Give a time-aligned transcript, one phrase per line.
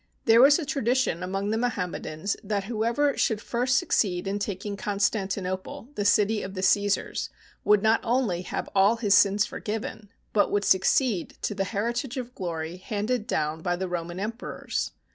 [0.25, 4.97] There was a tradition among the Mohammedans that whoever should first succeed in taking Con
[4.97, 7.29] stantinople, the city of the Ca?sars,
[7.63, 12.33] would not only have all his sins forgiven, but would succeed to the heritage of
[12.33, 14.89] glory handed down by the Roman emperors.